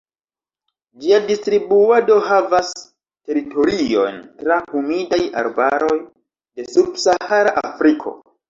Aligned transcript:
Ĝia 1.03 1.19
distribuado 1.31 2.15
havas 2.29 2.71
teritoriojn 2.79 4.19
tra 4.41 4.59
humidaj 4.73 5.23
arbaroj 5.45 5.99
de 6.03 6.71
subsahara 6.75 7.55
Afriko. 7.67 8.21